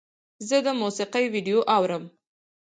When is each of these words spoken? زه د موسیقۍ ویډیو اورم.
زه 0.47 0.57
د 0.65 0.67
موسیقۍ 0.81 1.25
ویډیو 1.33 1.59
اورم. 1.75 2.03